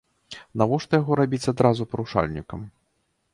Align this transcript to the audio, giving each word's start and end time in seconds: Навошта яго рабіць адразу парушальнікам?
Навошта 0.61 0.99
яго 1.01 1.17
рабіць 1.19 1.41
адразу 1.53 1.87
парушальнікам? 1.93 2.65